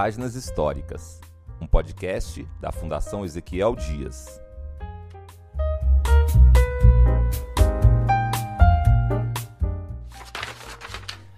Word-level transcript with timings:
Páginas 0.00 0.36
Históricas, 0.36 1.20
um 1.60 1.66
podcast 1.66 2.46
da 2.60 2.70
Fundação 2.70 3.24
Ezequiel 3.24 3.74
Dias. 3.74 4.40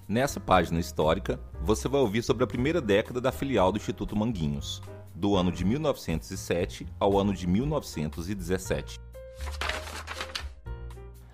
Nessa 0.07 0.39
página 0.39 0.79
histórica, 0.79 1.41
você 1.62 1.89
vai 1.89 2.03
ouvir 2.03 2.23
sobre 2.23 2.45
a 2.45 2.46
primeira 2.46 2.82
década 2.82 3.18
da 3.18 3.32
filial 3.32 3.73
do 3.73 3.79
Instituto 3.79 4.14
Manguinhos, 4.14 4.82
do 5.14 5.36
ano 5.36 5.50
de 5.50 5.64
1907 5.64 6.86
ao 7.00 7.18
ano 7.18 7.32
de 7.32 7.46
1917. 7.46 9.00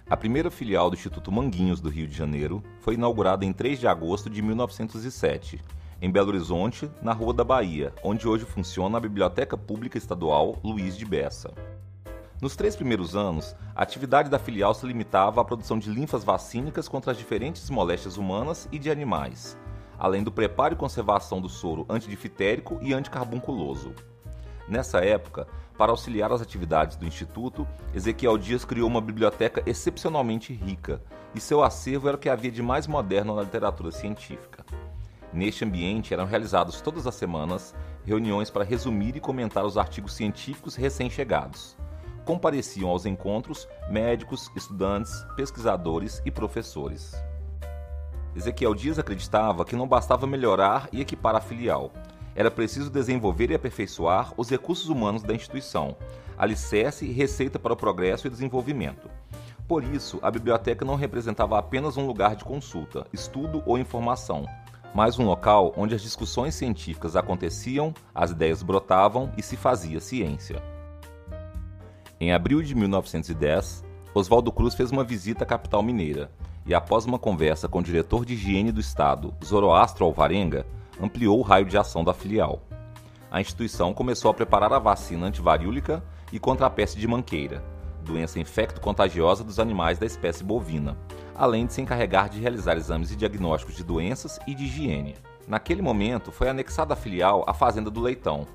A 0.09 0.17
primeira 0.17 0.49
filial 0.49 0.89
do 0.89 0.95
Instituto 0.95 1.33
Manguinhos 1.33 1.81
do 1.81 1.89
Rio 1.89 2.07
de 2.07 2.17
Janeiro 2.17 2.63
foi 2.79 2.95
inaugurada 2.95 3.45
em 3.45 3.53
3 3.53 3.81
de 3.81 3.89
agosto 3.89 4.31
de 4.31 4.41
1907, 4.41 5.61
em 6.07 6.11
Belo 6.11 6.29
Horizonte, 6.29 6.89
na 7.03 7.13
Rua 7.13 7.35
da 7.35 7.43
Bahia, 7.43 7.93
onde 8.01 8.29
hoje 8.29 8.45
funciona 8.45 8.97
a 8.97 9.01
Biblioteca 9.01 9.57
Pública 9.57 9.99
Estadual 9.99 10.57
Luiz 10.63 10.97
de 10.97 11.05
Bessa. 11.05 11.53
Nos 12.41 12.55
três 12.55 12.77
primeiros 12.77 13.17
anos, 13.17 13.57
a 13.75 13.83
atividade 13.83 14.31
da 14.31 14.39
filial 14.39 14.73
se 14.73 14.87
limitava 14.87 15.41
à 15.41 15.45
produção 15.45 15.81
de 15.81 15.91
linfas 15.91 16.23
vacínicas 16.23 16.87
contra 16.87 17.11
as 17.11 17.19
diferentes 17.19 17.69
moléstias 17.71 18.17
humanas 18.17 18.69
e 18.71 18.79
de 18.79 18.89
animais, 18.89 19.59
além 19.99 20.23
do 20.23 20.31
preparo 20.31 20.75
e 20.75 20.77
conservação 20.77 21.41
do 21.41 21.49
soro 21.49 21.85
antidifitérico 21.89 22.79
e 22.81 22.95
anticarbunculoso. 22.95 23.93
Nessa 24.69 25.05
época, 25.05 25.49
para 25.77 25.91
auxiliar 25.91 26.31
as 26.31 26.41
atividades 26.41 26.97
do 26.97 27.05
Instituto, 27.05 27.67
Ezequiel 27.93 28.39
Dias 28.39 28.65
criou 28.65 28.89
uma 28.89 29.01
biblioteca 29.01 29.61
excepcionalmente 29.67 30.53
rica, 30.53 31.03
e 31.35 31.41
seu 31.41 31.65
acervo 31.65 32.07
era 32.07 32.17
o 32.17 32.21
que 32.21 32.29
havia 32.29 32.53
de 32.53 32.63
mais 32.63 32.87
moderno 32.87 33.35
na 33.35 33.43
literatura 33.43 33.91
científica. 33.91 34.65
Neste 35.37 35.67
ambiente 35.67 36.15
eram 36.15 36.25
realizadas 36.25 36.81
todas 36.81 37.07
as 37.07 37.15
semanas 37.15 37.75
reuniões 38.07 38.49
para 38.49 38.65
resumir 38.65 39.17
e 39.17 39.21
comentar 39.21 39.67
os 39.67 39.77
artigos 39.77 40.15
científicos 40.15 40.75
recém-chegados. 40.75 41.77
Compareciam 42.25 42.89
aos 42.89 43.05
encontros 43.05 43.69
médicos, 43.91 44.51
estudantes, 44.57 45.13
pesquisadores 45.37 46.23
e 46.25 46.31
professores. 46.31 47.15
Ezequiel 48.35 48.75
Dias 48.75 48.99
acreditava 48.99 49.63
que 49.67 49.77
não 49.77 49.87
bastava 49.87 50.27
melhorar 50.27 50.89
e 50.91 51.03
equipar 51.03 51.37
a 51.37 51.41
filial, 51.43 51.93
era 52.35 52.51
preciso 52.51 52.91
desenvolver 52.91 53.51
e 53.51 53.55
aperfeiçoar 53.55 54.33
os 54.39 54.49
recursos 54.49 54.89
humanos 54.89 55.23
da 55.23 55.35
instituição, 55.35 55.97
alicerce 56.39 57.05
e 57.05 57.13
receita 57.13 57.59
para 57.59 57.75
o 57.75 57.77
progresso 57.77 58.27
e 58.27 58.31
desenvolvimento. 58.31 59.11
Por 59.69 59.85
isso, 59.85 60.19
a 60.23 60.31
biblioteca 60.31 60.85
não 60.85 60.95
representava 60.95 61.59
apenas 61.59 61.99
um 61.99 62.07
lugar 62.07 62.37
de 62.37 62.45
consulta, 62.45 63.07
estudo 63.13 63.63
ou 63.67 63.77
informação, 63.77 64.47
mas 64.97 65.19
um 65.19 65.27
local 65.27 65.75
onde 65.77 65.95
as 65.95 66.01
discussões 66.01 66.55
científicas 66.55 67.17
aconteciam, 67.17 67.93
as 68.15 68.31
ideias 68.31 68.63
brotavam 68.63 69.31
e 69.37 69.43
se 69.43 69.55
fazia 69.55 70.01
ciência. 70.01 70.63
Em 72.19 72.33
abril 72.33 72.63
de 72.63 72.75
1910, 72.75 73.85
Oswaldo 74.15 74.51
Cruz 74.51 74.75
fez 74.75 74.91
uma 74.91 75.05
visita 75.05 75.45
à 75.45 75.47
capital 75.47 75.83
mineira 75.83 76.31
e, 76.65 76.75
após 76.75 77.05
uma 77.05 77.19
conversa 77.19 77.69
com 77.69 77.81
o 77.81 77.83
diretor 77.83 78.25
de 78.25 78.33
higiene 78.33 78.73
do 78.73 78.81
estado, 78.81 79.35
Zoroastro 79.45 80.07
Alvarenga, 80.07 80.67
ampliou 80.99 81.39
o 81.39 81.43
raio 81.43 81.67
de 81.67 81.77
ação 81.77 82.03
da 82.03 82.15
filial. 82.15 82.63
A 83.31 83.39
instituição 83.39 83.93
começou 83.93 84.31
a 84.31 84.35
preparar 84.35 84.73
a 84.73 84.79
vacina 84.79 85.27
antivarílica 85.27 86.03
e 86.33 86.39
contra 86.39 86.69
a 86.69 86.71
peste 86.71 86.99
de 86.99 87.07
manqueira, 87.07 87.63
doença 88.03 88.41
infecto-contagiosa 88.41 89.45
dos 89.45 89.61
animais 89.61 89.99
da 89.99 90.07
espécie 90.07 90.43
bovina, 90.43 90.97
além 91.39 91.67
de 91.67 91.73
se 91.73 91.81
encarregar 91.81 92.29
de 92.29 92.41
realizar 92.41 92.77
exames 92.77 93.11
e 93.11 93.17
diagnósticos 93.17 93.77
de 93.77 93.85
doenças 93.85 94.39
e 94.47 94.55
de 94.55 94.65
higiene. 94.65 95.15
Naquele 95.47 95.83
momento, 95.83 96.33
foi 96.33 96.49
anexada 96.49 96.95
à 96.95 96.97
filial 96.97 97.45
a 97.47 97.55
Fazenda 97.55 97.91
do 97.91 98.01
Leitão. 98.01 98.47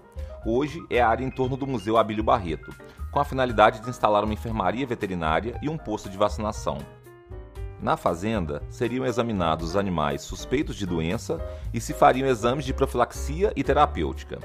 Hoje 0.45 0.83
é 0.89 0.99
a 0.99 1.07
área 1.07 1.23
em 1.23 1.31
torno 1.31 1.55
do 1.55 1.67
Museu 1.67 1.97
Abílio 1.97 2.23
Barreto, 2.23 2.73
com 3.11 3.19
a 3.19 3.25
finalidade 3.25 3.79
de 3.79 3.89
instalar 3.89 4.23
uma 4.23 4.33
enfermaria 4.33 4.85
veterinária 4.85 5.57
e 5.61 5.69
um 5.69 5.77
posto 5.77 6.09
de 6.09 6.17
vacinação. 6.17 6.79
Na 7.81 7.97
fazenda, 7.97 8.61
seriam 8.69 9.05
examinados 9.05 9.69
os 9.69 9.75
animais 9.75 10.21
suspeitos 10.21 10.75
de 10.75 10.85
doença 10.85 11.39
e 11.73 11.81
se 11.81 11.93
fariam 11.93 12.27
exames 12.27 12.65
de 12.65 12.73
profilaxia 12.73 13.51
e 13.55 13.63
terapêutica. 13.63 14.39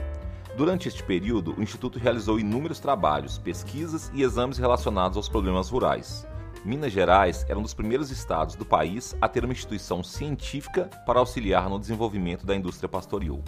Durante 0.56 0.88
este 0.88 1.03
período, 1.03 1.54
o 1.58 1.62
Instituto 1.62 1.98
realizou 1.98 2.41
inúmeros 2.41 2.80
trabalhos, 2.80 3.36
pesquisas 3.36 4.10
e 4.14 4.22
exames 4.22 4.56
relacionados 4.56 5.18
aos 5.18 5.28
problemas 5.28 5.68
rurais. 5.68 6.26
Minas 6.65 6.93
Gerais 6.93 7.44
era 7.49 7.59
um 7.59 7.62
dos 7.62 7.75
primeiros 7.75 8.11
estados 8.11 8.55
do 8.55 8.65
país 8.65 9.17
a 9.21 9.28
ter 9.28 9.44
uma 9.44 9.53
instituição 9.53 10.03
científica 10.03 10.91
para 11.05 11.19
auxiliar 11.19 11.69
no 11.69 11.78
desenvolvimento 11.78 12.44
da 12.44 12.55
indústria 12.55 12.89
pastoril. 12.89 13.43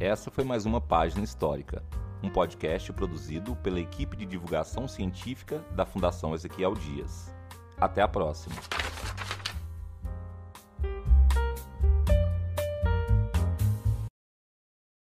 Essa 0.00 0.30
foi 0.30 0.44
mais 0.44 0.64
uma 0.64 0.80
página 0.80 1.24
histórica 1.24 1.82
um 2.22 2.28
podcast 2.28 2.92
produzido 2.92 3.54
pela 3.56 3.80
equipe 3.80 4.16
de 4.16 4.26
divulgação 4.26 4.88
científica 4.88 5.64
da 5.72 5.86
Fundação 5.86 6.34
Ezequiel 6.34 6.74
Dias. 6.74 7.32
Até 7.76 8.02
a 8.02 8.08
próxima! 8.08 8.56